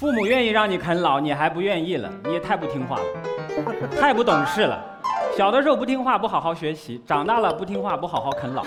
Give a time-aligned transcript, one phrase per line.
[0.00, 3.04] 父母愿意让你啃老，你还不愿意了，你也太不听话了，
[4.00, 4.82] 太不懂事了。
[5.36, 8.64] 小的时候不听话，不好好学习；长大了不听话，不好好啃老。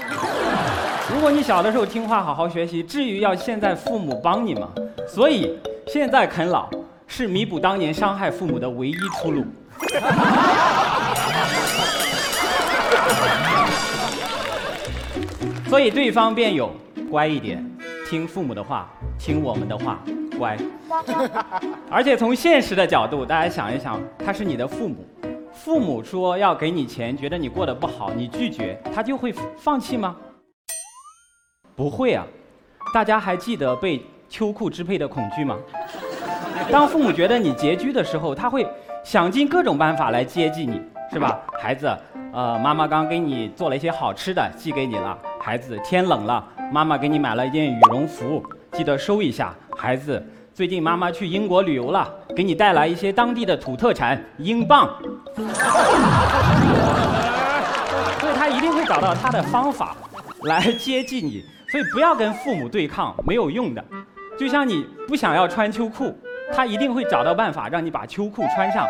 [1.11, 4.69] 如果你小的时候听话，好好学习，至于要现在父母帮你吗？
[5.07, 5.57] 所以
[5.87, 6.69] 现在啃老
[7.07, 9.43] 是弥补当年伤害父母的唯一出路。
[15.67, 16.71] 所以对方辩友，
[17.09, 17.67] 乖一点，
[18.07, 18.87] 听父母的话，
[19.23, 19.99] 听我们的话，
[20.37, 20.57] 乖。
[21.89, 25.07] 而且从现实的角度，大家想一想，他是你的父母，
[25.53, 30.13] 父母说要给你钱，觉得你过得不好，你拒绝，他就会放弃吗？
[31.73, 32.27] 不会啊。
[32.93, 35.57] 大家还记得被秋裤支配的恐惧吗？
[36.69, 38.67] 当父母觉得你拮据的时候，他会
[39.05, 40.81] 想尽各种办法来接济你，
[41.13, 41.39] 是吧？
[41.57, 41.89] 孩子，
[42.33, 45.17] 呃，妈妈刚给你做了一些好吃的，寄给你了。
[45.39, 49.53] 孩子，天冷了，妈妈给你买了一件羽绒服，记得收一下。
[49.77, 50.21] 孩子，
[50.53, 54.89] 最近妈妈去英国旅游了，给你带来一些当地的土特产英镑。
[58.19, 59.95] 所以他一定会找到他的方法
[60.43, 63.85] 来接近你，所以不要跟父母对抗，没有用的。
[64.37, 66.17] 就像你不想要穿秋裤，
[66.53, 68.87] 他一定会找到办法让你把秋裤穿上。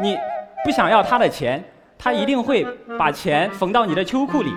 [0.00, 0.16] 你
[0.64, 1.64] 不想要他的钱，
[1.98, 2.64] 他一定会
[2.98, 4.52] 把钱缝到你的秋裤里。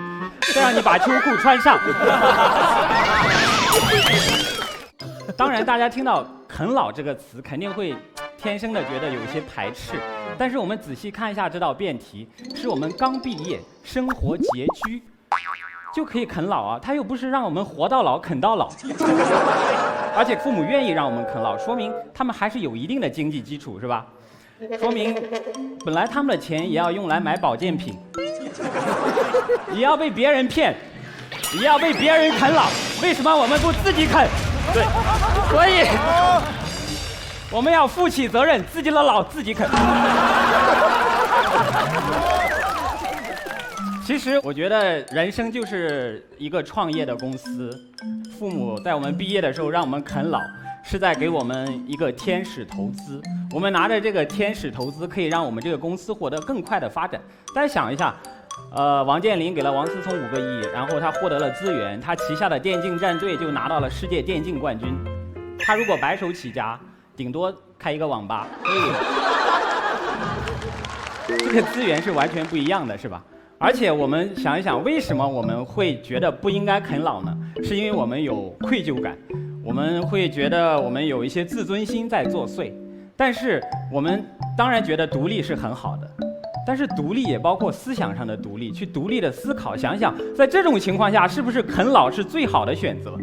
[0.54, 1.78] 再让你把秋裤穿上。
[5.50, 7.92] 当然，大家听到“啃老”这个词，肯定会
[8.38, 9.94] 天生的觉得有一些排斥。
[10.38, 15.02] 但是我们仔细看一下这道辩题，是我们刚毕业，生活拮据，
[15.92, 16.78] 就可以啃老啊？
[16.80, 18.70] 他又不是让我们活到老啃到老。
[20.14, 24.06] 而且父母愿意让我们啃老，说明他们还是有一定的经济基础，是吧？
[24.78, 25.12] 说明
[25.84, 27.98] 本来他们的钱也要用来买保健品。
[29.74, 30.76] 也要被别人骗，
[31.58, 32.68] 也要被别人啃老，
[33.02, 34.28] 为什么我们不自己啃？
[34.72, 34.84] 对，
[35.50, 35.88] 所以
[37.50, 39.68] 我们要负起责任，自己的老自己啃。
[44.06, 47.70] 其实我觉得人生就是一个创业的公司，
[48.38, 50.40] 父母在我们毕业的时候让我们啃老，
[50.84, 53.20] 是在给我们一个天使投资。
[53.52, 57.20] 我们拿着这个天使投资，可以让我们这个公司获得更快的发展。
[57.54, 58.14] 大家想一下。
[58.72, 64.88] 呃，王健林给了王思聪五个亿，然后他获得了资源，他旗下的电竞战队就拿到了世界电竞冠军。
[65.58, 66.78] 他如果白手起家，
[67.16, 68.46] 顶多开一个网吧。
[71.26, 73.22] 这个资源是完全不一样的，是吧？
[73.58, 77.36] 而且我们想一想，为什么我们会觉得不应该啃老呢？
[77.62, 79.18] 是因为我们有愧疚感，
[79.64, 82.72] 我们会觉得我们有一些自尊心在作祟。
[83.16, 83.60] 但是
[83.92, 84.24] 我们
[84.56, 86.10] 当然觉得独立是很好的。
[86.66, 93.16] 但是独立也包括思想上的独立，去独立的思考，想想在这种情况下，是不是啃老是最好的选择，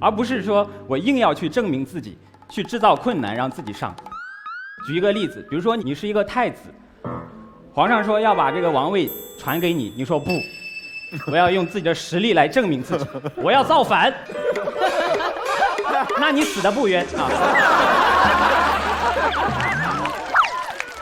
[0.00, 2.16] 而不是说我硬要去证明自己，
[2.48, 3.94] 去制造困难让自己上。
[4.86, 6.62] 举一个例子，比如说你是一个太子，
[7.72, 10.30] 皇上说要把这个王位传给你，你说不，
[11.30, 13.06] 我要用自己的实力来证明自己，
[13.36, 14.12] 我要造反，
[16.20, 17.28] 那你死的不冤啊。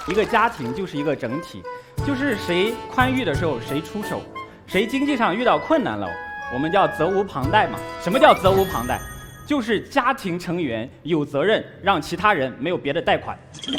[0.09, 1.63] 一个家庭就是一个整体。
[2.07, 4.21] 就是谁宽裕的时候谁出手，
[4.67, 6.07] 谁经济上遇到困难了，
[6.53, 7.79] 我们叫责无旁贷嘛。
[8.03, 8.99] 什么叫责无旁贷？
[9.47, 13.39] 就是家庭成员有责任让其他人没有别的贷款。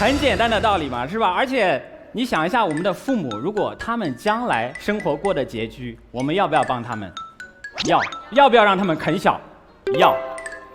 [0.00, 1.30] 很简单的道理嘛，是吧？
[1.30, 7.12] 而且你想一下，我们的父母如果他们将来生活过得拮据，我们要不要帮他们？
[7.86, 8.00] 要。
[8.30, 9.40] 要不要让他们啃小？
[9.98, 10.16] 要。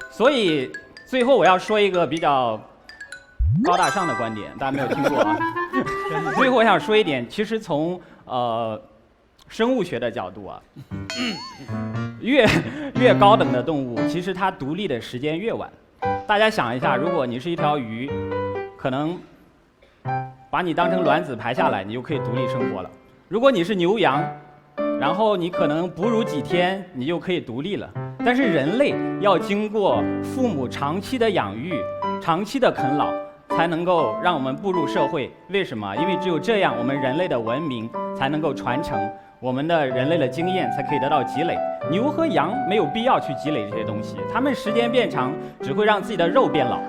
[0.09, 0.71] 所以，
[1.05, 2.59] 最后我要说一个比较
[3.63, 5.37] 高大上的观点，大家没有听过啊。
[6.35, 8.79] 最后我想说一点，其实从呃
[9.47, 10.61] 生物学的角度啊，
[12.19, 12.45] 越
[12.99, 15.69] 越高等的动物，其实它独立的时间越晚。
[16.27, 18.09] 大家想一下，如果你是一条鱼，
[18.77, 19.17] 可能
[20.49, 22.89] 把你当成卵子排下来，你就可以独立生活了。
[23.27, 24.23] 如果你是牛羊，
[24.99, 27.89] 然后你可能哺乳几天，你就可以独立了。
[28.25, 31.73] 但是人类要经过父母长期的养育、
[32.21, 33.07] 长期的啃老，
[33.49, 35.31] 才能够让我们步入社会。
[35.49, 35.95] 为什么？
[35.95, 38.99] 因为只有这样，我们人类的文明才能够传承，
[39.39, 41.57] 我们的人类的经验才可以得到积累。
[41.89, 46.79] 牛和羊没有必要去积累这些东西，它们时间变长，只会让自己的肉变老。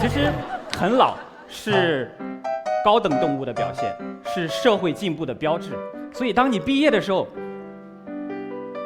[0.00, 0.32] 其实，
[0.72, 1.14] 啃老
[1.46, 2.10] 是
[2.84, 5.70] 高等动物的表现，是社会进步的标志。
[6.12, 7.26] 所以，当你毕业的时候，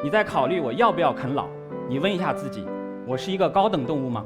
[0.07, 1.49] 你在考虑我要不要啃老？
[1.89, 2.65] 你问一下自己，
[3.09, 4.25] 我是一个高等动物吗？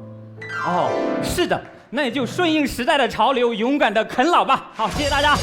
[0.67, 0.91] 哦，
[1.23, 4.71] 是的，那你就顺应时代的潮流，勇敢的啃老吧。
[4.75, 5.35] 好，谢谢大家。